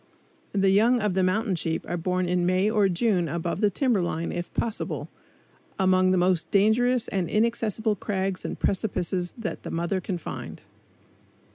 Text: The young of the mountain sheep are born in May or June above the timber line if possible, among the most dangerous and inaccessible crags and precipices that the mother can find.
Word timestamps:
The 0.53 0.71
young 0.71 0.99
of 0.99 1.13
the 1.13 1.21
mountain 1.21 1.53
sheep 1.55 1.85
are 1.87 1.95
born 1.95 2.27
in 2.27 2.43
May 2.43 2.71
or 2.71 2.89
June 2.89 3.27
above 3.27 3.61
the 3.61 3.69
timber 3.69 4.01
line 4.01 4.31
if 4.31 4.51
possible, 4.55 5.09
among 5.77 6.09
the 6.09 6.17
most 6.17 6.49
dangerous 6.49 7.07
and 7.09 7.29
inaccessible 7.29 7.95
crags 7.97 8.43
and 8.43 8.57
precipices 8.59 9.35
that 9.37 9.61
the 9.61 9.69
mother 9.69 10.01
can 10.01 10.17
find. 10.17 10.63